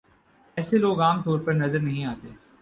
ایسے 0.57 0.77
لوگ 0.77 1.01
عام 1.01 1.21
طور 1.21 1.39
پر 1.39 1.53
نظر 1.53 1.79
نہیں 1.79 2.05
آتے۔ 2.05 2.27